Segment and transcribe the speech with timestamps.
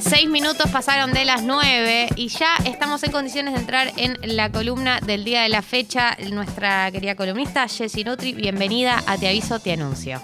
[0.00, 4.50] Seis minutos pasaron de las nueve y ya estamos en condiciones de entrar en la
[4.52, 6.16] columna del día de la fecha.
[6.30, 10.20] Nuestra querida columnista Jessy Nutri, bienvenida a Te Aviso, Te Anuncio.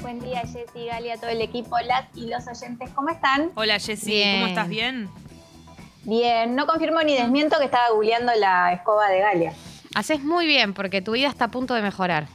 [0.00, 3.50] Buen día, Jessy, Galia, todo el equipo, las y los oyentes, ¿cómo están?
[3.54, 4.34] Hola, Jessy, Bien.
[4.40, 4.68] ¿cómo estás?
[4.68, 5.10] ¿Bien?
[6.04, 9.52] Bien, no confirmo ni desmiento que estaba googleando la escoba de Galia.
[9.94, 12.26] Haces muy bien porque tu vida está a punto de mejorar.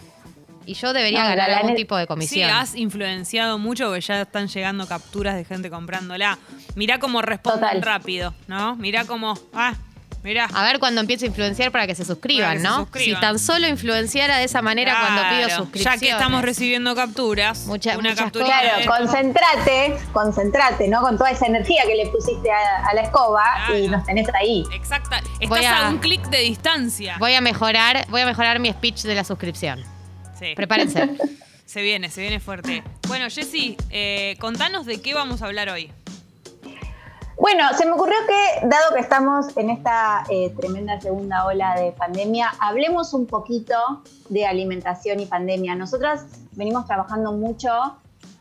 [0.66, 2.50] Y yo debería No, ganar la- la algún tipo de Sí, comisión.
[2.52, 6.38] has influenciado mucho porque ya están llegando capturas de gente comprándola.
[6.76, 7.82] Mirá cómo responden Total.
[7.82, 8.76] rápido, ¿no?
[8.76, 9.34] Mirá cómo.
[9.54, 9.74] Ah,
[10.24, 10.46] mirá.
[10.54, 12.76] A ver cuando empiezo a influenciar para que se suscriban, se ¿no?
[12.82, 13.16] suscriban.
[13.16, 16.02] Si tan solo influenciara de esa manera cuando pido suscripciones.
[16.02, 18.46] Ya que estamos recibiendo capturas, Mucha- una muchas captura.
[18.46, 18.62] cosas.
[18.84, 21.02] Claro, concentrate, concentrate, ¿no?
[21.02, 23.78] Con toda esa energía que le pusiste a, a la escoba Claro.
[23.80, 24.64] y nos tenés ahí.
[24.74, 25.18] Exacta.
[25.40, 25.90] Estás Voy a- a...
[25.90, 27.16] un clic de distancia.
[27.18, 29.84] Voy a mejorar, voy a mejorar mi speech de la suscripción.
[30.40, 30.54] Sí.
[30.56, 31.18] Prepárense.
[31.66, 32.84] Se viene, se viene fuerte.
[33.08, 35.92] Bueno, Jessy, eh, contanos de qué vamos a hablar hoy.
[37.38, 41.92] Bueno, se me ocurrió que, dado que estamos en esta eh, tremenda segunda ola de
[41.92, 43.76] pandemia, hablemos un poquito
[44.30, 45.76] de alimentación y pandemia.
[45.76, 47.70] Nosotras venimos trabajando mucho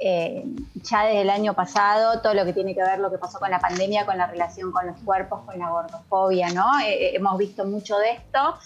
[0.01, 3.39] eh, ya desde el año pasado, todo lo que tiene que ver lo que pasó
[3.39, 6.81] con la pandemia, con la relación con los cuerpos, con la gordofobia, ¿no?
[6.81, 8.59] Eh, hemos visto mucho de esto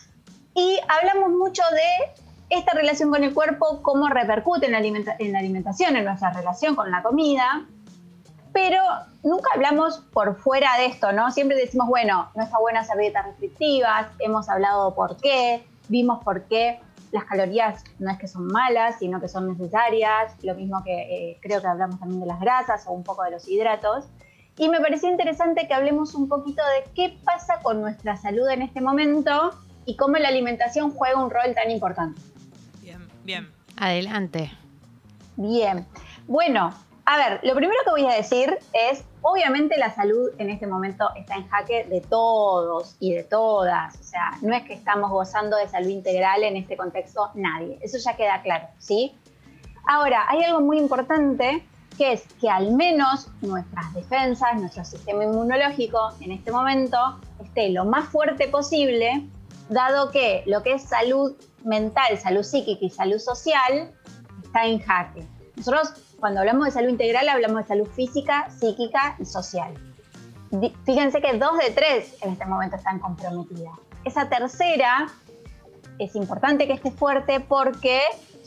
[0.55, 2.22] y hablamos mucho de
[2.53, 6.91] esta relación con el cuerpo, cómo repercute en la, en alimentación, en nuestra relación con
[6.91, 7.67] la comida
[8.53, 8.83] pero
[9.22, 11.30] nunca hablamos por fuera de esto, ¿no?
[11.30, 16.45] Siempre decimos, bueno, no está bueno hacer dietas restrictivas, hemos hablado por qué, vimos por
[16.45, 16.80] qué
[17.12, 21.39] las calorías no es que son malas, sino que son necesarias, lo mismo que eh,
[21.42, 24.06] creo que hablamos también de las grasas o un poco de los hidratos.
[24.56, 28.62] Y me pareció interesante que hablemos un poquito de qué pasa con nuestra salud en
[28.62, 29.53] este momento
[29.84, 32.20] y cómo la alimentación juega un rol tan importante.
[33.25, 33.51] Bien.
[33.77, 34.53] Adelante.
[35.37, 35.87] Bien,
[36.27, 36.73] bueno,
[37.05, 41.11] a ver, lo primero que voy a decir es, obviamente la salud en este momento
[41.17, 45.56] está en jaque de todos y de todas, o sea, no es que estamos gozando
[45.56, 49.14] de salud integral en este contexto nadie, eso ya queda claro, ¿sí?
[49.89, 51.64] Ahora, hay algo muy importante
[51.98, 57.85] que es que al menos nuestras defensas, nuestro sistema inmunológico en este momento esté lo
[57.85, 59.27] más fuerte posible,
[59.68, 61.34] dado que lo que es salud
[61.64, 63.90] mental, salud psíquica y salud social
[64.45, 65.27] está en jaque.
[65.56, 69.72] Nosotros cuando hablamos de salud integral hablamos de salud física, psíquica y social.
[70.84, 73.72] Fíjense que dos de tres en este momento están comprometidas.
[74.05, 75.08] Esa tercera
[75.98, 78.01] es importante que esté fuerte porque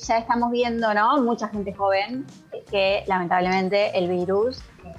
[0.05, 1.21] ya estamos viendo, ¿no?
[1.23, 2.25] Mucha gente joven
[2.69, 4.93] que lamentablemente el virus eh,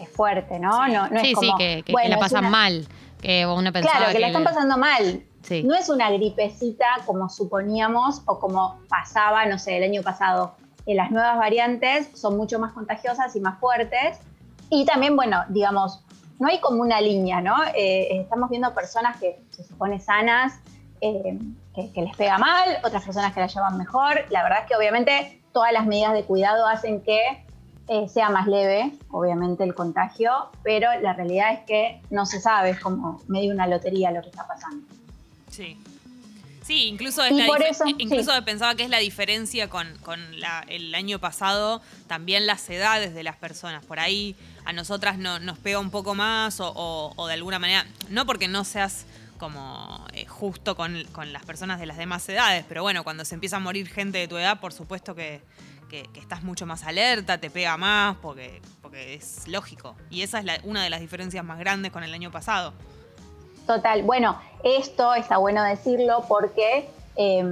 [0.00, 0.84] es fuerte, ¿no?
[0.86, 0.92] Sí.
[0.92, 2.88] no, no es sí, como, que, que- que bueno, la es pasan una- mal.
[3.20, 5.22] Que una pensaba Claro, que la están pasando mal.
[5.42, 5.62] Sí.
[5.62, 10.54] No es una gripecita como suponíamos o como pasaba, no sé, el año pasado.
[10.86, 14.18] Eh, las nuevas variantes son mucho más contagiosas y más fuertes.
[14.70, 16.04] Y también, bueno, digamos,
[16.38, 17.56] no hay como una línea, ¿no?
[17.74, 20.54] Eh, estamos viendo personas que se supone sanas,
[21.00, 21.38] eh,
[21.74, 24.24] que, que les pega mal, otras personas que la llevan mejor.
[24.30, 27.44] La verdad es que obviamente todas las medidas de cuidado hacen que
[27.88, 30.30] eh, sea más leve, obviamente, el contagio,
[30.62, 34.28] pero la realidad es que no se sabe, es como medio una lotería lo que
[34.28, 34.86] está pasando.
[35.50, 35.76] Sí.
[36.62, 38.40] Sí, incluso, es la eso, eh, incluso sí.
[38.42, 43.24] pensaba que es la diferencia con, con la- el año pasado, también las edades de
[43.24, 43.84] las personas.
[43.84, 47.58] Por ahí a nosotras no, nos pega un poco más o, o- o de alguna
[47.58, 49.04] manera, no porque no seas
[49.36, 53.34] como eh, justo con, con las personas de las demás edades, pero bueno, cuando se
[53.34, 55.40] empieza a morir gente de tu edad, por supuesto que,
[55.90, 59.96] que- estás mucho más alerta, te pega más, porque, porque es lógico.
[60.08, 62.72] Y esa es la- una de las diferencias más grandes con el año pasado.
[63.66, 64.02] Total.
[64.04, 67.44] Bueno, esto está bueno decirlo porque eh,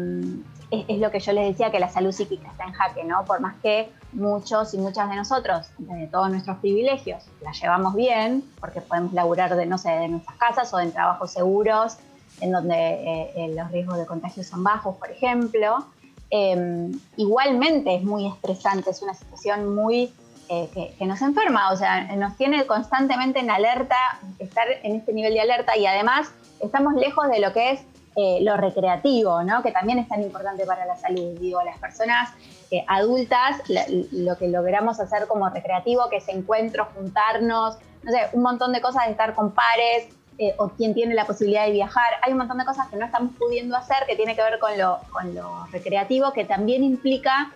[0.70, 3.24] es, lo que yo les decía, que la salud psíquica está en jaque, ¿no?
[3.24, 8.42] Por más que muchos y muchas de nosotros, de todos nuestros privilegios, la llevamos bien,
[8.60, 11.96] porque podemos laburar de, no sé, de nuestras casas o en trabajos seguros,
[12.40, 15.86] en donde eh, eh, los riesgos de contagio son bajos, por ejemplo.
[16.30, 20.12] Eh, igualmente es muy estresante, es una situación muy
[20.50, 23.96] eh, que, que nos enferma, o sea, nos tiene constantemente en alerta,
[24.38, 26.30] estar en este nivel de alerta y además
[26.60, 27.80] estamos lejos de lo que es
[28.16, 29.62] eh, lo recreativo, ¿no?
[29.62, 31.38] que también es tan importante para la salud.
[31.38, 32.30] Digo, las personas
[32.70, 38.18] eh, adultas, la- lo que logramos hacer como recreativo, que es encuentros, juntarnos, no sé,
[38.32, 40.08] un montón de cosas de estar con pares,
[40.38, 42.06] eh, o quien tiene la posibilidad de viajar.
[42.22, 44.78] Hay un montón de cosas que no estamos pudiendo hacer que tiene que ver con
[44.78, 47.52] lo, con lo recreativo, que también implica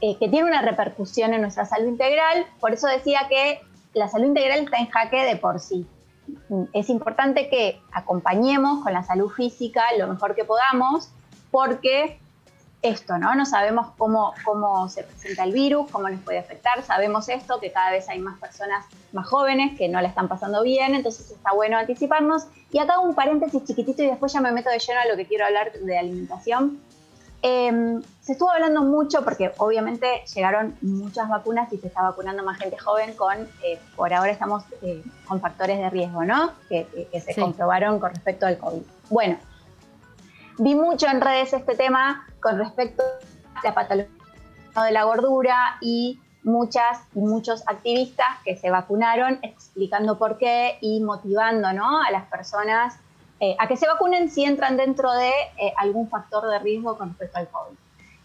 [0.00, 2.46] eh, que tiene una repercusión en nuestra salud integral.
[2.60, 3.60] Por eso decía que
[3.92, 5.86] la salud integral está en jaque de por sí.
[6.72, 11.10] Es importante que acompañemos con la salud física lo mejor que podamos,
[11.50, 12.18] porque
[12.84, 13.34] esto, ¿no?
[13.34, 16.82] No sabemos cómo, cómo se presenta el virus, cómo les puede afectar.
[16.82, 20.62] Sabemos esto, que cada vez hay más personas más jóvenes que no la están pasando
[20.62, 22.46] bien, entonces está bueno anticiparnos.
[22.70, 25.24] Y acá un paréntesis chiquitito y después ya me meto de lleno a lo que
[25.24, 26.78] quiero hablar de alimentación.
[27.40, 32.58] Em, se estuvo hablando mucho porque obviamente llegaron muchas vacunas y se está vacunando más
[32.58, 36.52] gente joven con, eh, por ahora estamos eh, con factores de riesgo, ¿no?
[36.68, 36.86] Que,
[37.20, 38.82] se comprobaron con respecto al COVID.
[39.10, 39.36] Bueno,
[40.58, 43.02] vi mucho en redes este tema con respecto
[43.54, 44.10] a la patología
[44.84, 51.00] de la gordura y muchas y muchos activistas que se vacunaron explicando por qué y
[51.00, 52.02] motivando ¿no?
[52.02, 52.98] a las personas
[53.40, 55.28] eh, a que se vacunen si entran dentro de
[55.58, 57.76] eh, algún factor de riesgo con respecto al COVID.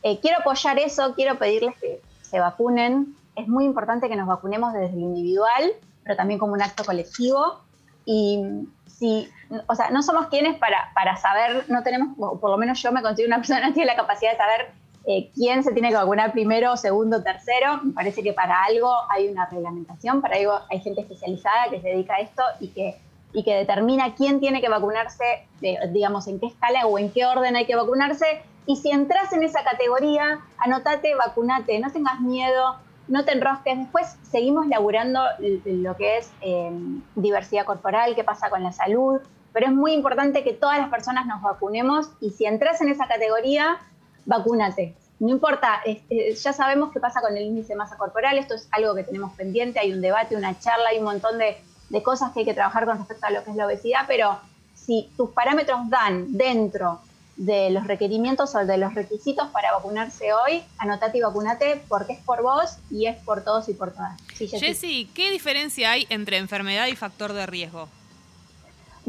[0.04, 3.16] Eh, quiero apoyar eso, quiero pedirles que se vacunen.
[3.36, 5.72] Es muy importante que nos vacunemos desde lo individual,
[6.04, 7.60] pero también como un acto colectivo.
[8.06, 9.30] Y si,
[9.68, 13.02] o sea, no somos quienes para, para saber, no tenemos, por lo menos yo me
[13.02, 14.72] considero una persona que tiene la capacidad de saber
[15.06, 17.80] eh, quién se tiene que vacunar primero, segundo, tercero.
[17.84, 21.90] Me parece que para algo hay una reglamentación, para algo hay gente especializada que se
[21.90, 22.96] dedica a esto y que,
[23.34, 25.48] y que determina quién tiene que vacunarse,
[25.92, 28.44] digamos, en qué escala o en qué orden hay que vacunarse.
[28.68, 32.76] Y si entras en esa categoría, anotate, vacunate, no tengas miedo,
[33.08, 33.80] no te enrosques.
[33.80, 35.22] Después seguimos laburando
[35.66, 36.72] lo que es eh,
[37.16, 39.22] diversidad corporal, qué pasa con la salud,
[39.60, 43.10] pero es muy importante que todas las personas nos vacunemos y si entras en esa
[43.10, 43.78] categoría,
[44.24, 44.96] vacúnate.
[45.20, 48.96] No importa, ya sabemos qué pasa con el índice de masa corporal, esto es algo
[48.96, 51.58] que tenemos pendiente, hay un debate, una charla, hay un montón de,
[51.90, 54.40] de cosas que hay que trabajar con respecto a lo que es la obesidad, pero
[54.76, 57.02] si tus parámetros dan dentro
[57.36, 62.20] de los requerimientos o de los requisitos para vacunarse hoy, anotate y vacunate porque es
[62.20, 64.18] por vos y es por todos y por todas.
[64.36, 67.90] Sí, Jessy, ¿qué diferencia hay entre enfermedad y factor de riesgo?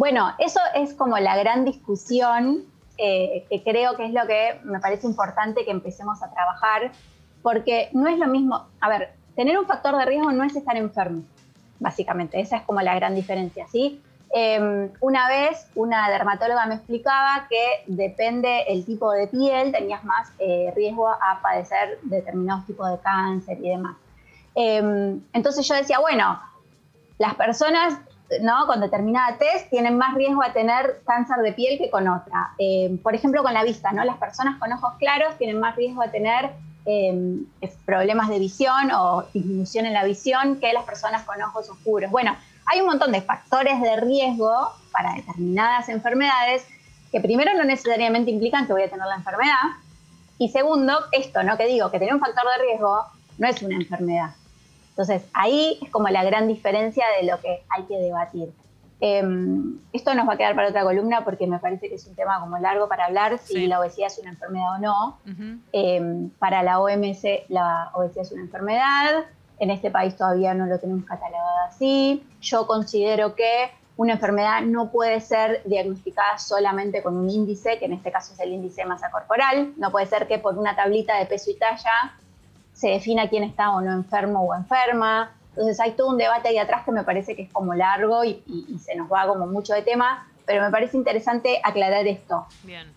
[0.01, 2.65] Bueno, eso es como la gran discusión
[2.97, 6.91] eh, que creo que es lo que me parece importante que empecemos a trabajar,
[7.43, 10.75] porque no es lo mismo, a ver, tener un factor de riesgo no es estar
[10.79, 11.25] enfermo,
[11.81, 14.01] básicamente, esa es como la gran diferencia, ¿sí?
[14.33, 20.33] Em, una vez una dermatóloga me explicaba que depende el tipo de piel, tenías más
[20.39, 23.99] eh, riesgo a padecer determinados tipos de cáncer y demás.
[24.55, 26.41] Em, entonces yo decía, bueno,
[27.19, 28.01] las personas
[28.41, 28.67] ¿no?
[28.67, 32.51] con determinada test tienen más riesgo a tener cáncer de piel que con otra.
[32.59, 34.05] Em, por ejemplo, con la vista, ¿no?
[34.05, 36.51] las personas con ojos claros tienen más riesgo a tener
[37.85, 42.11] problemas de visión o disminución en la visión que las personas con ojos oscuros.
[42.11, 42.37] Bueno,
[42.67, 46.67] hay un montón de factores de riesgo para determinadas enfermedades
[47.13, 49.63] que primero no necesariamente implican que voy a tener la enfermedad
[50.39, 51.57] y segundo, esto, ¿no?
[51.59, 53.05] Que digo, que tener un factor de riesgo
[53.39, 54.31] no es una enfermedad.
[55.01, 58.53] Entonces, ahí es como la gran diferencia de lo que hay que debatir.
[59.01, 62.15] Em, esto nos va a quedar para otra columna porque me parece que es un
[62.15, 65.19] tema como largo para hablar si la obesidad es una enfermedad o no.
[65.73, 69.25] Em, para la OMS la obesidad es una enfermedad,
[69.59, 72.23] en este país todavía no lo tenemos catalogado así.
[72.43, 77.95] Yo considero que una enfermedad no puede ser diagnosticada solamente con un índice, que en
[77.95, 79.73] este caso es el índice de masa corporal.
[79.79, 82.19] No puede ser que por una tablita de peso y talla
[82.81, 85.33] se defina quién está o no enfermo o enferma.
[85.51, 88.43] Entonces hay todo un debate ahí atrás que me parece que es como largo y,
[88.83, 92.47] se nos va como mucho de tema, pero me parece interesante aclarar esto.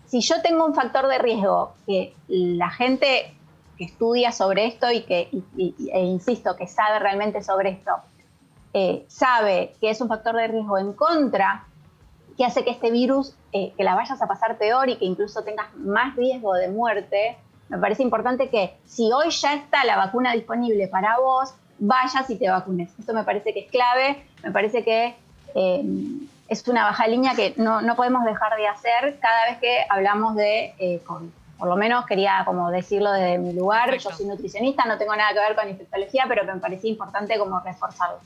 [0.06, 3.34] Si yo tengo un factor de riesgo que la gente
[3.76, 5.28] que estudia sobre esto y que,
[5.58, 7.90] e insisto, que sabe realmente sobre esto,
[8.72, 11.66] eh, sabe que es un factor de riesgo en contra,
[12.38, 15.44] que hace que este virus, eh, que la vayas a pasar peor y que incluso
[15.44, 17.36] tengas más riesgo de muerte,
[17.68, 22.36] me parece importante que si hoy ya está la vacuna disponible para vos, vayas y
[22.36, 22.90] te vacunes.
[22.98, 25.14] Esto me parece que es clave, me parece que
[25.54, 25.84] eh,
[26.48, 30.36] es una baja línea que no, no, podemos dejar de hacer cada vez que hablamos
[30.36, 33.96] de COVID por lo menos quería como decirlo desde mi lugar.
[33.96, 37.60] Yo soy nutricionista, no tengo nada que ver con infectología, pero me parecía importante como
[37.60, 38.18] reforzarlo.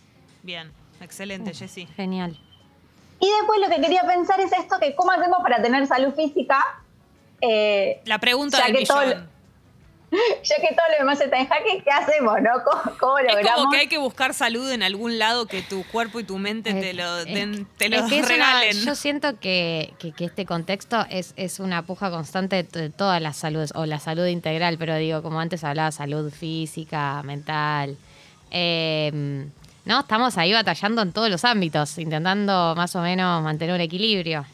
[0.43, 1.87] Bien, excelente, Jessy.
[1.87, 2.39] Genial.
[3.21, 6.65] Y después lo que quería pensar es esto, que cómo hacemos para tener salud física.
[7.41, 9.29] Eh, La pregunta del millón.
[10.43, 12.51] ya que todo lo demás está en jaque, ¿qué hacemos, no?
[12.99, 13.45] ¿Cómo, logramos?
[13.45, 16.39] Es como que hay que buscar salud en algún lado que tu cuerpo y tu
[16.39, 18.85] mente te lo, te lo regalen.
[18.85, 23.85] yo siento que, este contexto es, es una puja constante de todas las saludes, o
[23.85, 27.97] la salud integral, pero digo, como antes hablaba, salud física, mental.
[28.51, 29.51] Em,
[29.85, 34.47] no, estamos ahí batallando en todos los ámbitos, intentando más o menos mantener un equilibrio.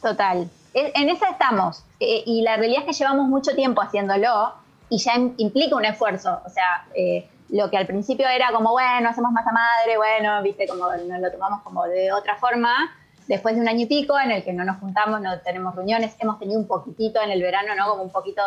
[0.00, 0.48] Total.
[0.72, 1.82] En esa estamos.
[2.00, 4.54] Eh, y la realidad es que llevamos mucho tiempo haciéndolo
[4.88, 6.40] y ya implica un esfuerzo.
[6.44, 10.66] O sea, eh, lo que al principio era como, bueno, hacemos masa madre, bueno, viste,
[10.66, 12.90] como nos lo tomamos como de otra forma,
[13.26, 16.16] después de un año y pico en el que no nos juntamos, no tenemos reuniones,
[16.18, 17.88] hemos tenido un poquitito en el verano, ¿no?
[17.88, 18.42] Como un poquito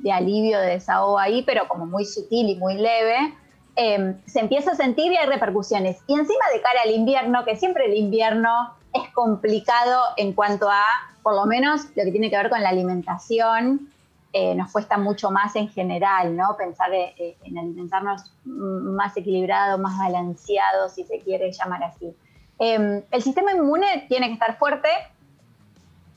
[0.00, 3.34] de, alivio, de desahogo ahí, pero como muy sutil y muy leve.
[3.76, 5.98] Em, se empieza a sentir y hay repercusiones.
[6.06, 10.82] Y encima de cara al invierno, que siempre el invierno es complicado en cuanto a,
[11.22, 13.92] por lo menos, lo que tiene que ver con la alimentación,
[14.34, 16.56] eh, nos cuesta mucho más en general, ¿no?
[16.56, 22.16] Pensar eh, eh, en alimentarnos más equilibrado, más balanceado, si se quiere llamar así.
[22.58, 24.88] Em, el sistema inmune tiene que estar fuerte.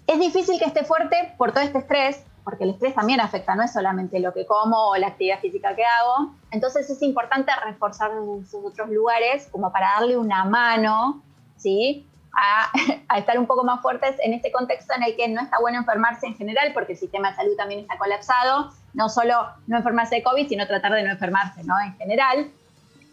[0.07, 3.63] Es difícil que esté fuerte por todo este estrés, porque el estrés también afecta, no
[3.63, 6.31] es solamente lo que como o la actividad física que hago.
[6.51, 11.21] Entonces es importante reforzar esos otros lugares como para darle una mano,
[11.57, 12.07] ¿sí?
[13.07, 15.79] A, estar un poco más fuertes en este contexto en el que no está bueno
[15.79, 20.15] enfermarse en general, porque el sistema de salud también está colapsado, no solo no enfermarse
[20.15, 21.79] de COVID, sino tratar de no enfermarse, ¿no?
[21.79, 22.51] En general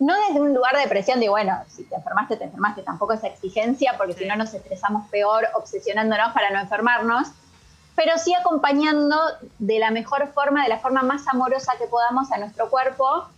[0.03, 3.29] no desde un lugar de presión de, bueno, si te enfermaste, te enfermaste, tampoco esa
[3.29, 7.29] exigencia, porque si no nos estresamos peor obsesionándonos para no enfermarnos,
[7.95, 9.17] pero sí acompañando
[9.61, 13.29] de la mejor forma, de la forma más amorosa que podamos a nuestro cuerpo.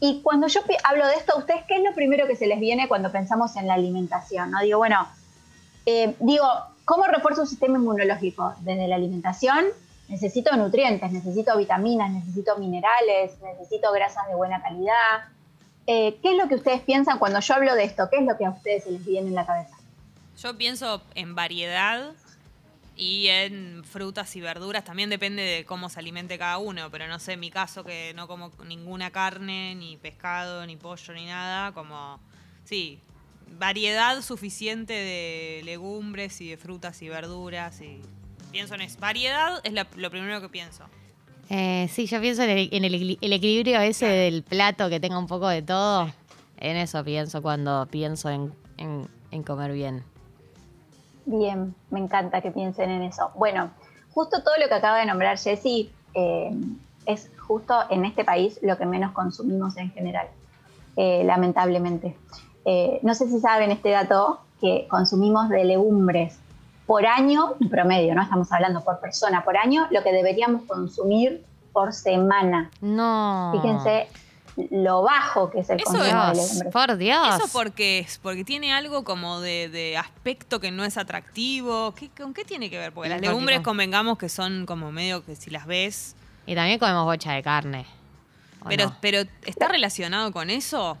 [0.00, 2.58] Y cuando yo hablo de esto, ¿a ustedes qué es lo primero que se les
[2.58, 4.50] viene cuando pensamos en la alimentación?
[4.50, 4.60] ¿no?
[4.60, 5.06] Digo, bueno,
[5.86, 6.46] eh, digo,
[6.84, 8.54] ¿cómo refuerzo un sistema inmunológico?
[8.60, 9.66] Desde la alimentación,
[10.08, 15.28] necesito nutrientes, necesito vitaminas, necesito minerales, necesito grasas de buena calidad,
[15.92, 18.08] eh, ¿Qué es lo que ustedes piensan cuando yo hablo de esto?
[18.10, 19.76] ¿Qué es lo que a ustedes se les viene en la cabeza?
[20.38, 22.12] Yo pienso en variedad
[23.00, 24.84] y en frutas y verduras.
[24.84, 28.12] También depende de cómo se alimente cada uno, pero no sé, en mi caso que
[28.14, 32.20] no como ninguna carne, ni pescado, ni pollo, ni nada, como,
[32.64, 33.00] sí,
[33.58, 37.80] variedad suficiente de legumbres y de frutas y verduras.
[37.80, 38.02] y
[38.52, 39.00] Pienso en eso.
[39.00, 40.84] Variedad es lo primero que pienso.
[41.48, 45.62] Eh, sí, yo pienso en, el, equilibrio ese del plato que tenga un poco de
[45.62, 46.12] todo.
[46.58, 50.04] En eso pienso cuando pienso en, comer bien.
[51.24, 53.30] Bien, me encanta que piensen en eso.
[53.34, 53.70] Bueno,
[54.12, 56.50] justo todo lo que acaba de nombrar Jessie eh,
[57.06, 60.28] es justo en este país lo que menos consumimos en general,
[60.96, 62.16] eh, lamentablemente.
[63.02, 66.38] no sé si saben este dato que consumimos de legumbres
[66.86, 68.22] por año, en promedio, ¿no?
[68.22, 72.70] Estamos hablando por persona por año, lo que deberíamos consumir por semana.
[72.80, 73.52] No.
[73.52, 74.08] Fíjense
[74.70, 76.64] lo bajo que es el consumo de legumbres.
[76.72, 77.36] Por Dios.
[77.36, 81.94] Eso porque, porque tiene algo como de, aspecto que no es atractivo.
[81.94, 82.92] ¿Qué, ¿Con qué tiene que ver?
[82.92, 86.16] Porque las legumbres convengamos que son como medio que si las ves...
[86.46, 87.86] Y también comemos bocha de carne.
[88.68, 90.98] Pero, pero ¿está relacionado con eso?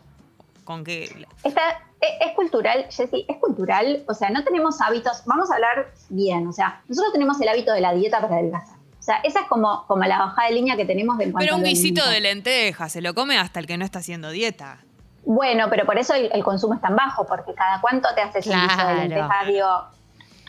[0.64, 1.26] Con que...
[1.42, 4.04] Está, es, cultural, Jessy, es cultural.
[4.08, 7.72] O sea, no tenemos hábitos, vamos a hablar bien, o sea, nosotros tenemos el hábito
[7.72, 8.79] de la dieta para adelgazar.
[9.00, 11.64] O sea, esa es como, como la bajada de línea que tenemos de Pero un
[11.64, 14.78] guisito de lentejas, se lo come hasta el que no está haciendo dieta.
[15.24, 18.60] Bueno, pero por eso el, consumo es tan bajo, porque cada cuánto te haces un
[18.60, 19.68] guiso de lentejas, digo,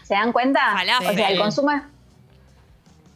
[0.04, 0.60] ¿se dan cuenta?
[0.74, 1.08] Falafel.
[1.08, 1.82] O sea, el consumo es...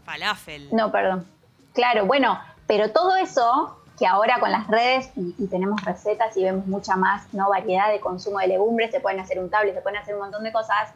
[0.06, 0.70] Falafel.
[0.72, 1.27] No, perdón.
[1.74, 6.65] Claro, bueno, pero todo eso que ahora con las redes y, tenemos recetas y vemos
[6.68, 7.50] mucha más ¿no?
[7.50, 10.44] variedad de consumo de legumbres, se pueden hacer un tablet, se pueden hacer un montón
[10.44, 10.92] de cosas.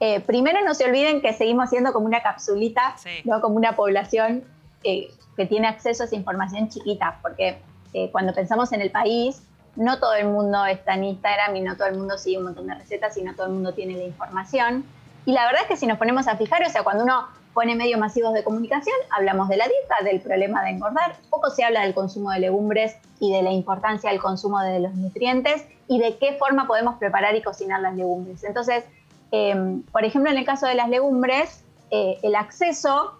[0.00, 3.40] Eh, primero no se olviden que seguimos siendo como una capsulita, ¿no?
[3.40, 4.44] como una población
[4.84, 7.58] eh, que tiene acceso a esa información chiquita, porque
[7.94, 9.42] eh, cuando pensamos en el país,
[9.74, 12.66] no todo el mundo está en Instagram y no todo el mundo sigue un montón
[12.66, 14.84] de recetas y no todo el mundo tiene la información.
[15.24, 17.74] Y la verdad es que si nos ponemos a fijar, o sea, cuando uno pone
[17.74, 21.82] medios masivos de comunicación, hablamos de la dieta, del problema de engordar, poco se habla
[21.82, 26.18] del consumo de legumbres y de la importancia del consumo de los nutrientes y de
[26.18, 28.44] qué forma podemos preparar y cocinar las legumbres.
[28.44, 28.84] Entonces,
[29.30, 33.18] em, por ejemplo, en el caso de las legumbres, eh, el acceso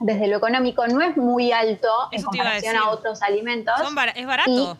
[0.00, 3.74] desde lo económico no es muy alto en comparación a, otros alimentos.
[4.14, 4.78] es barato.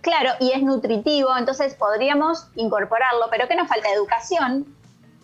[0.00, 4.66] claro, y es nutritivo, entonces podríamos incorporarlo, pero que nos falta educación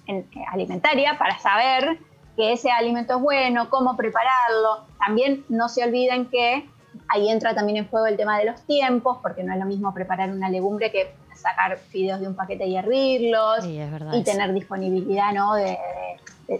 [0.07, 1.99] eh, alimentaria para saber
[2.37, 4.87] que ese alimento es bueno, cómo prepararlo.
[4.99, 6.69] También no se olviden que
[7.09, 9.93] ahí entra también en juego el tema de los tiempos, porque no es lo mismo
[9.95, 15.55] preparar una legumbre que sacar fideos de un paquete y hervirlos y tener disponibilidad ¿no?
[15.55, 15.79] De,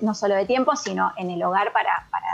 [0.01, 2.27] no solo de tiempo, sino en el hogar para, para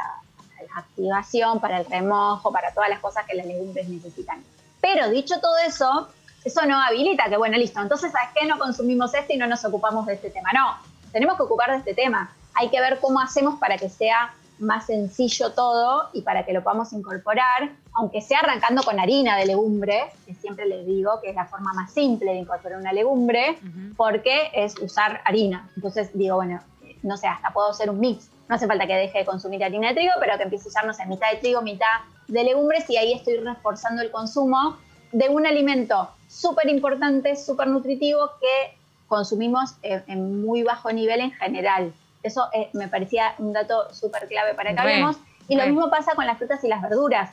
[0.59, 4.43] la activación, para el remojo, para todas las cosas que las legumbres necesitan.
[4.81, 6.09] Pero dicho todo eso,
[6.45, 8.47] eso no habilita que, bueno, listo, entonces, ¿sabes qué?
[8.47, 10.51] No consumimos esto y no nos ocupamos de este tema.
[10.55, 10.77] No,
[11.13, 14.87] tenemos que ocupar de este tema hay que ver cómo hacemos para que sea más
[14.87, 20.11] sencillo todo y para que lo podamos incorporar, aunque sea arrancando con harina de legumbre,
[20.27, 23.59] que siempre les digo que es la forma más simple de incorporar una legumbre,
[23.97, 25.69] porque es usar harina.
[25.77, 26.61] Entonces digo, bueno,
[27.03, 28.31] no sé, hasta puedo hacer un mix.
[28.49, 30.87] No hace falta que deje de consumir harina de trigo, pero que empiece a usar,
[30.87, 31.87] no sé, mitad de trigo, mitad
[32.29, 34.77] de legumbres y ahí estoy reforzando el consumo
[35.13, 38.77] de un alimento súper importante, súper nutritivo que
[39.09, 41.93] consumimos en, muy bajo nivel en general.
[42.23, 45.17] Eso eh, me parecía un dato súper clave para que hablemos.
[45.49, 47.33] Y lo mismo pasa con las frutas y las verduras.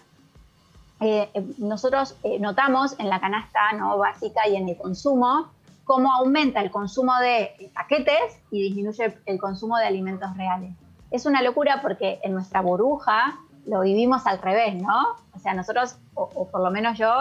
[1.00, 3.98] Eh, eh, nosotros notamos en la canasta ¿no?
[4.00, 5.52] básica y en el consumo
[5.84, 10.74] cómo aumenta el consumo de paquetes y disminuye el consumo de alimentos reales.
[11.12, 15.16] Es una locura porque en nuestra burbuja lo vivimos al revés, ¿no?
[15.34, 17.14] O sea, nosotros, o, por lo menos yo,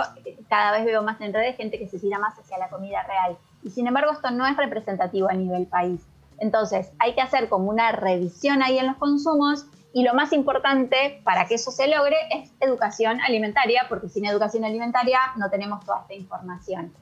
[0.49, 3.37] cada vez veo más en redes gente que se tira más hacia la comida real.
[3.63, 6.01] Y sin embargo, esto no es representativo a nivel país.
[6.39, 11.21] Entonces, hay que hacer como una revisión ahí en los consumos y lo más importante
[11.25, 16.03] para que eso se logre es educación alimentaria, porque sin educación alimentaria no tenemos toda
[16.03, 16.93] esta información.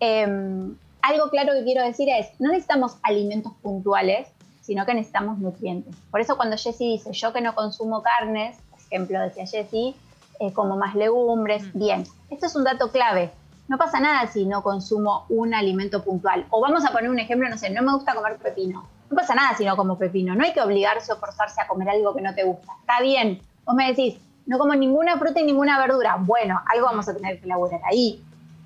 [0.00, 4.28] Em, algo claro que quiero decir es, no necesitamos alimentos puntuales,
[4.62, 5.94] sino que necesitamos nutrientes.
[6.10, 9.94] Por eso cuando Jessie dice, yo que no consumo carnes, por ejemplo, decía Jessie,
[10.40, 11.78] eh, como más legumbres, mm.
[11.78, 13.30] bien, esto es un dato clave.
[13.68, 16.46] No pasa nada si no consumo un alimento puntual.
[16.50, 18.88] O vamos a poner un ejemplo, no sé, no me gusta comer pepino.
[19.10, 20.34] No pasa nada si no como pepino.
[20.34, 22.72] No hay que obligarse o forzarse a comer algo que no te gusta.
[22.80, 23.42] Está bien.
[23.66, 26.16] Vos me decís, no como ninguna fruta y ninguna verdura.
[26.18, 28.24] Bueno, algo vamos a tener que elaborar ahí.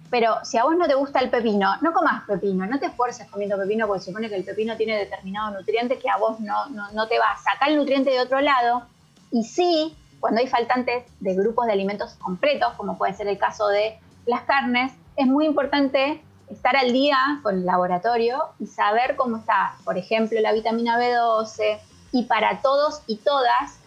[0.09, 3.29] Pero si a vos no te gusta el pepino, no comas pepino, no te esfuerces
[3.29, 6.93] comiendo pepino porque supone que el pepino tiene determinado nutriente que a vos no, no,
[6.93, 8.83] no te va a sacar el nutriente de otro lado.
[9.33, 13.67] Y sí, cuando hay faltantes de grupos de alimentos completos, como puede ser el caso
[13.69, 19.39] de las carnes, es muy importante estar al día con el laboratorio y saber cómo
[19.39, 21.79] está, por ejemplo, la vitamina B12
[22.13, 23.79] y para todos y todas,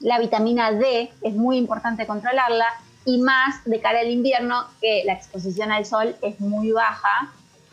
[0.00, 2.66] la vitamina D es muy importante controlarla
[3.04, 7.30] y más de cara al invierno que la exposición al sol es muy baja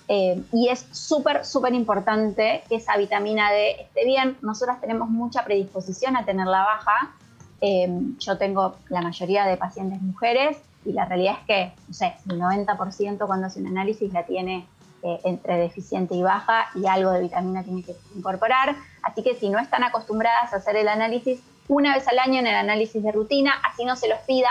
[0.08, 4.38] eh, y es súper, súper importante que esa vitamina D esté bien.
[4.42, 7.14] Nosotras tenemos mucha predisposición a tenerla baja.
[7.62, 12.14] Eh, yo tengo la mayoría de pacientes mujeres y la realidad es que, no sé,
[12.30, 14.66] el 90% cuando hace un análisis la tiene
[15.04, 18.76] eh, entre deficiente y baja y algo de vitamina tiene que incorporar.
[19.04, 22.48] Así que si no están acostumbradas a hacer el análisis una vez al año en
[22.48, 24.50] el análisis de rutina, así no se los pida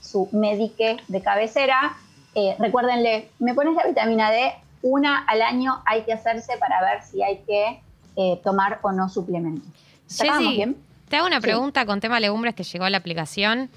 [0.00, 1.96] su médico de cabecera,
[2.34, 7.02] eh, recuérdenle, me pones la vitamina D, una al año hay que hacerse para ver
[7.02, 7.80] si hay que
[8.16, 9.68] eh, tomar o no suplementos.
[10.06, 10.76] Sí, bien?
[11.08, 13.68] Te hago una pregunta con tema legumbres que llegó a la aplicación.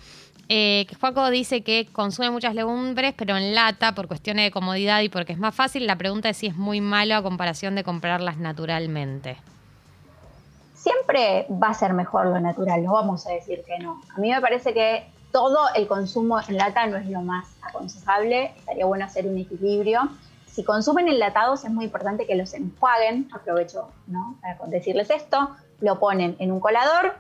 [0.50, 5.02] Eh, que Juaco dice que consume muchas legumbres, pero en lata por cuestiones de comodidad
[5.02, 5.88] y porque es más fácil.
[5.88, 9.38] La pregunta es si es muy malo a comparación de comprarlas naturalmente.
[10.76, 14.02] Siempre va a ser mejor lo natural, no vamos a decir que no.
[14.16, 18.54] A mí me parece que todo el consumo en lata no es lo más aconsejable,
[18.58, 20.10] estaría bueno hacer un equilibrio.
[20.46, 24.36] Si consumen enlatados es muy importante que los enjuaguen, aprovecho ¿no?
[24.42, 27.16] para decirles esto, lo ponen en un colador,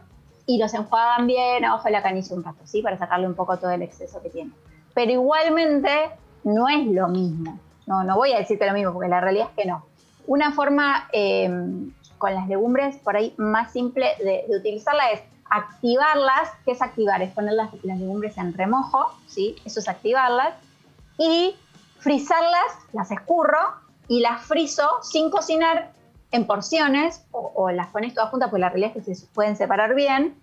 [0.46, 2.82] y los enjuagan bien abajo de la canilla un rato, ¿sí?
[2.82, 4.52] Para sacarle un poco todo el exceso que tiene.
[4.94, 6.12] Pero igualmente
[6.44, 7.60] no es lo mismo.
[7.86, 9.86] No, no voy a decirte lo mismo, porque la realidad es que no.
[10.28, 11.50] Una forma eh,
[12.18, 16.50] con las legumbres por ahí más simple de, utilizarla es activarlas.
[16.66, 17.22] ¿Qué es activar?
[17.22, 19.56] Es poner las, legumbres en remojo, ¿sí?
[19.66, 20.54] Eso es activarlas.
[21.18, 21.56] Y
[22.00, 23.60] frizarlas, las escurro
[24.08, 25.92] y las frizo sin cocinar
[26.34, 29.94] en porciones o, las pones todas juntas, porque la realidad es que se pueden separar
[29.94, 30.36] bien.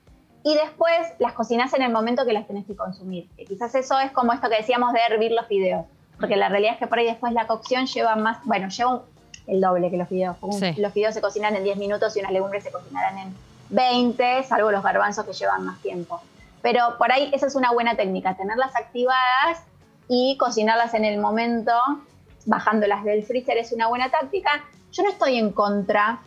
[0.45, 3.29] Y después las cocinas en el momento que las tenés que consumir.
[3.37, 5.85] Que quizás eso es como esto que decíamos de hervir los fideos.
[6.19, 9.03] Porque la realidad es que por ahí después la cocción lleva más, bueno, lleva
[9.49, 10.37] el doble que los fideos.
[10.79, 13.35] Los fideos se cocinan en 10 minutos y unas legumbres se cocinarán en
[13.71, 16.21] 20, salvo los garbanzos que llevan más tiempo.
[16.63, 19.65] Pero por ahí esa es una buena técnica, tenerlas activadas
[20.09, 21.73] y cocinarlas en el momento,
[22.47, 24.63] bajándolas del freezer es una buena táctica.
[24.93, 26.21] Yo no estoy en contra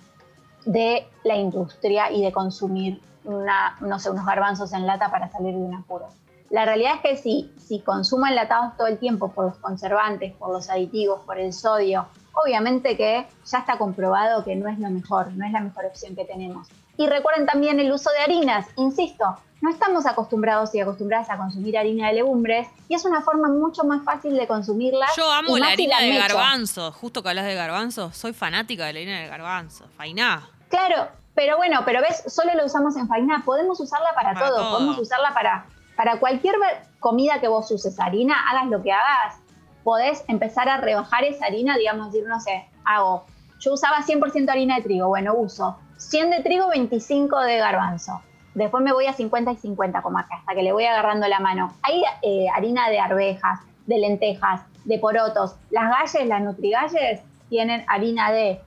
[0.66, 5.54] de la industria y de consumir una, no sé, unos garbanzos en lata para salir
[5.54, 6.08] de un apuro.
[6.50, 10.52] La realidad es que si, si consumo enlatados todo el tiempo por los conservantes, por
[10.52, 15.34] los aditivos, por el sodio, obviamente que ya está comprobado que no es lo mejor,
[15.34, 16.68] no es la mejor opción que tenemos.
[16.98, 21.78] Y recuerden también el uso de harinas, insisto, no estamos acostumbrados y acostumbradas a consumir
[21.78, 25.08] harina de legumbres y es una forma mucho más fácil de consumirla.
[25.16, 29.00] Yo amo la harina de garbanzo, justo que hablas de garbanzo, soy fanática de la
[29.00, 30.50] harina de garbanzo, fainá.
[30.68, 34.72] Claro, pero bueno, pero ves, solo lo usamos en fainá, podemos usarla para, todo.
[34.72, 36.56] podemos usarla para, para cualquier
[37.00, 39.38] comida que vos uses harina, hagas lo que hagas,
[39.86, 43.26] podés empezar a rebajar esa harina, digamos, decir, no sé, hago,
[43.62, 48.22] yo usaba 100% harina de trigo, bueno, uso 100 de trigo, 25 de garbanzo.
[48.56, 51.40] Después me voy a 50 y 50 como acá, hasta que le voy agarrando la
[51.40, 51.74] mano.
[51.82, 55.56] Hay eh, harina de arvejas, de lentejas, de porotos.
[55.72, 58.60] Las galles, las nutrigalles, tienen harina de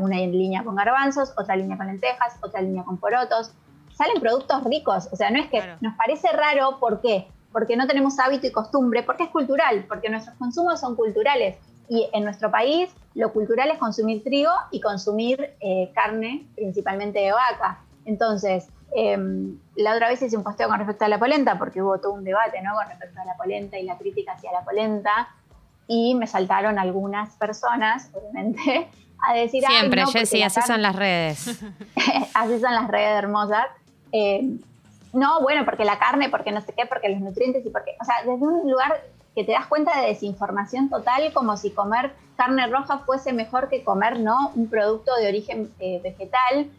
[0.00, 3.52] una línea con garbanzos, otra línea con lentejas, otra línea con porotos.
[3.94, 7.28] Salen productos ricos, o sea, no es que nos parece raro, ¿por qué?
[7.52, 11.56] Porque no tenemos hábito y costumbre, porque es cultural, porque nuestros consumos son culturales.
[11.88, 17.32] Y en nuestro país lo cultural es consumir trigo y consumir eh, carne, principalmente de
[17.32, 17.80] vaca.
[18.04, 21.98] Entonces, em, la otra vez hice un posteo con respecto a la polenta, porque hubo
[21.98, 22.74] todo un debate ¿no?
[22.74, 25.28] con respecto a la polenta y la crítica hacia la polenta,
[25.86, 28.88] y me saltaron algunas personas, obviamente,
[29.28, 29.64] a decir...
[29.64, 31.62] Siempre, Jessy, así son las redes.
[32.34, 33.66] así son las redes hermosas.
[34.12, 34.56] Eh,
[35.12, 37.96] no, bueno, porque la carne, porque no sé qué, porque los nutrientes y porque...
[38.00, 39.02] O sea, desde un lugar
[39.34, 43.84] que te das cuenta de desinformación total, como si comer carne roja fuese mejor que
[43.84, 44.52] comer ¿no?
[44.54, 46.70] un producto de origen eh, vegetal.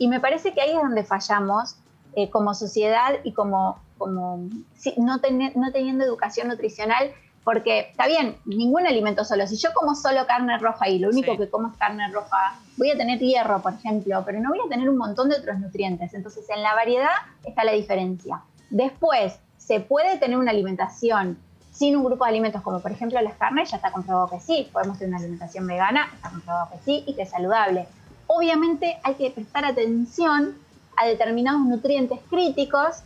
[0.00, 1.76] Y me parece que ahí es donde fallamos
[2.16, 4.48] eh, como sociedad y como, como
[4.96, 5.20] no,
[5.56, 7.12] no teniendo educación nutricional,
[7.44, 9.46] porque está bien, ningún alimento solo.
[9.46, 12.90] Si yo como solo carne roja y lo único que como es carne roja, voy
[12.90, 16.14] a tener hierro, por ejemplo, pero no voy a tener un montón de otros nutrientes.
[16.14, 17.10] Entonces, en la variedad
[17.44, 18.40] está la diferencia.
[18.70, 21.36] Después, se puede tener una alimentación
[21.72, 24.70] sin un grupo de alimentos como por ejemplo las carnes, ya está comprobado que sí,
[24.72, 27.86] podemos tener una alimentación vegana, está comprobado que sí y que es saludable.
[28.32, 30.54] Obviamente hay que prestar atención
[30.96, 33.02] a determinados nutrientes críticos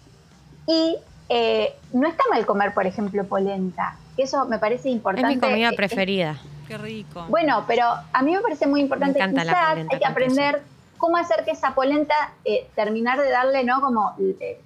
[0.66, 0.98] y
[1.30, 5.30] eh, no está mal comer, por ejemplo, polenta, que eso me parece importante.
[5.30, 6.36] Es mi comida preferida.
[6.68, 7.24] Qué rico.
[7.30, 10.62] Bueno, pero a mí me parece muy importante, me quizás hay que aprender
[10.98, 13.80] cómo hacer que esa polenta, eh, terminar de darle, ¿no?
[13.80, 14.60] Como eh,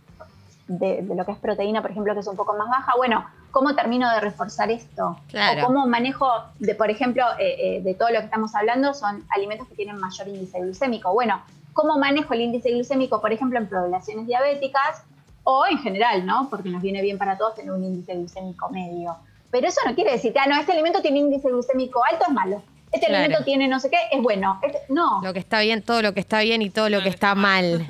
[0.67, 3.25] de, lo que es proteína, por ejemplo, que es un poco más baja, bueno,
[3.59, 5.17] ¿cómo termino de reforzar esto?
[5.35, 6.29] O cómo manejo,
[6.61, 9.99] de, por ejemplo, eh, eh, de todo lo que estamos hablando, son alimentos que tienen
[9.99, 11.13] mayor índice glucémico.
[11.13, 11.43] Bueno,
[11.73, 15.03] ¿cómo manejo el índice glucémico, por ejemplo, en poblaciones diabéticas
[15.43, 16.49] o en general, ¿no?
[16.49, 19.17] Porque nos viene bien para todos tener un índice glucémico medio.
[19.51, 22.33] Pero eso no quiere decir que, ah, no, este alimento tiene índice glucémico alto, es
[22.33, 22.63] malo.
[22.93, 24.61] Este alimento tiene no sé qué, es bueno.
[24.63, 25.21] Este, no.
[25.21, 27.85] Lo que está bien, todo lo que está bien y todo lo que está mal.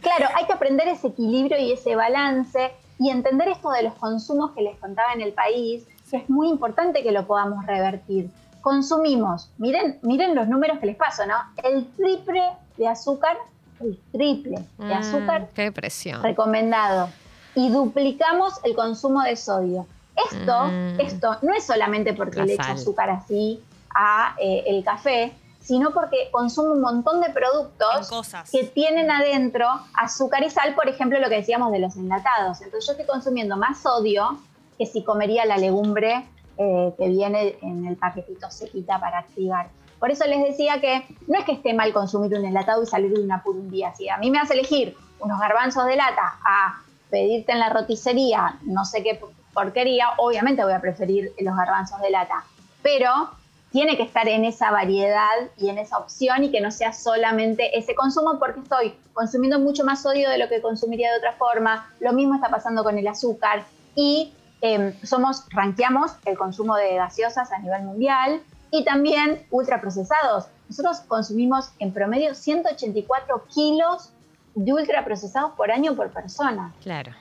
[0.00, 4.50] Claro, hay que aprender ese equilibrio y ese balance y entender esto de los consumos
[4.52, 8.28] que les contaba en el país, que es muy importante que lo podamos revertir.
[8.60, 11.34] Consumimos, miren, miren los números que les paso, ¿no?
[11.64, 12.42] El triple
[12.76, 13.38] de azúcar,
[13.80, 15.48] el triple de mm, azúcar.
[15.54, 16.22] qué presión.
[16.22, 17.08] Recomendado.
[17.54, 19.86] Y duplicamos el consumo de sodio.
[20.30, 21.00] Esto, mm.
[21.00, 23.62] esto no es solamente porque le echo azúcar así
[23.94, 28.10] a eh, el café, sino porque consume un montón de productos
[28.50, 32.60] que tienen adentro azúcar y sal, por ejemplo, lo que decíamos de los enlatados.
[32.62, 34.38] Entonces yo estoy consumiendo más sodio
[34.78, 39.68] que si comería la legumbre eh, que viene en el paquetito sequita para activar.
[39.98, 43.12] Por eso les decía que no es que esté mal consumir un enlatado y salir
[43.12, 43.94] de un apuro un día.
[43.94, 48.58] Si a mí me hace elegir unos garbanzos de lata a pedirte en la roticería
[48.62, 49.20] no sé qué
[49.52, 52.44] porquería, obviamente voy a preferir los garbanzos de lata.
[52.82, 53.30] Pero
[53.70, 57.78] tiene que estar en esa variedad y en esa opción y que no sea solamente
[57.78, 61.88] ese consumo porque estoy consumiendo mucho más sodio de lo que consumiría de otra forma.
[62.00, 67.52] Lo mismo está pasando con el azúcar y em, somos, ranqueamos el consumo de gaseosas
[67.52, 70.46] a nivel mundial y también ultraprocesados.
[70.68, 74.12] Nosotros consumimos en promedio 184 kilos
[74.54, 76.72] de ultraprocesados por año por persona.
[76.82, 77.12] Claro.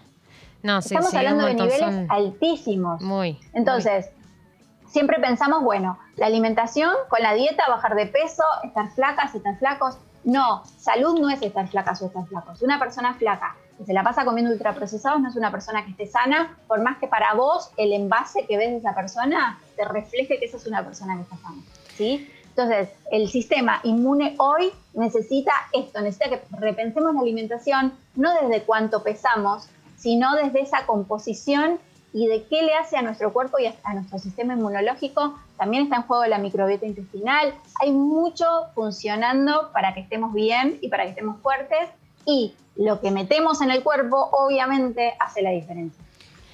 [0.61, 3.01] No, Estamos hablando de niveles altísimos.
[3.01, 3.39] Muy.
[3.53, 4.09] Entonces,
[4.89, 9.97] siempre pensamos, bueno, la alimentación con la dieta, bajar de peso, estar flacas, estar flacos.
[10.23, 12.61] No, salud no es estar flacas o estar flacos.
[12.61, 16.05] Una persona flaca que se la pasa comiendo ultraprocesados no es una persona que esté
[16.07, 20.37] sana, por más que para vos el envase que ves de esa persona te refleje
[20.37, 21.61] que esa es una persona que está sana.
[21.95, 22.29] ¿sí?
[22.49, 29.01] Entonces, el sistema inmune hoy necesita esto, necesita que repensemos la alimentación no desde cuánto
[29.01, 31.79] pesamos, sino desde esa composición
[32.13, 35.39] y de qué le hace a nuestro cuerpo y a nuestro sistema inmunológico.
[35.57, 37.53] También está en juego la microbiota intestinal.
[37.81, 41.89] Hay mucho funcionando para que estemos bien y para que estemos fuertes.
[42.25, 46.03] Y lo que metemos en el cuerpo, obviamente, hace la diferencia.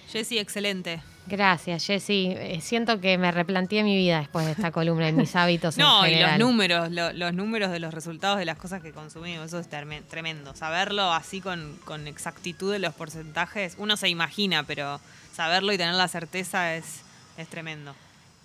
[0.09, 1.01] Jessy, excelente.
[1.27, 2.33] Gracias, Jessy.
[2.37, 5.77] Eh, siento que me replanteé mi vida después de esta columna y mis hábitos.
[5.77, 9.59] no, y los números, los números de los resultados de las cosas que consumimos, eso
[9.59, 10.55] es tremendo.
[10.55, 14.99] Saberlo así con, con exactitud de los porcentajes, uno se imagina, pero
[15.35, 17.01] saberlo y tener la certeza es,
[17.37, 17.93] es tremendo.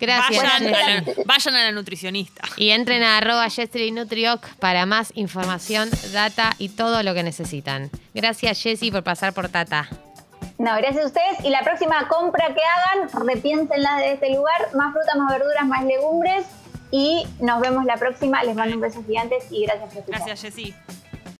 [0.01, 0.43] Gracias.
[1.25, 2.41] Vayan a, la, nutricionista.
[2.57, 3.47] Y entren a arroba
[3.91, 7.91] Nutrioc para más información, data y todo lo que necesitan.
[8.15, 9.87] Gracias, Jessy, por pasar por Tata.
[10.57, 11.45] No, gracias a ustedes.
[11.45, 14.73] Y la próxima compra que hagan, repiénsenla de este lugar.
[14.73, 16.45] Más frutas, más verduras, más legumbres.
[16.89, 18.43] Y nos vemos la próxima.
[18.43, 20.21] Les mando un beso gigantes y gracias por escuchar.
[20.25, 20.73] Gracias, Jessy.